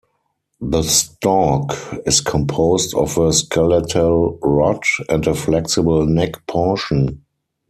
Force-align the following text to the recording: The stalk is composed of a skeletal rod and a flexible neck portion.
The 0.61 0.81
stalk 0.81 1.73
is 2.07 2.21
composed 2.21 2.95
of 2.95 3.19
a 3.19 3.31
skeletal 3.31 4.39
rod 4.41 4.81
and 5.09 5.27
a 5.27 5.35
flexible 5.35 6.07
neck 6.07 6.43
portion. 6.47 7.23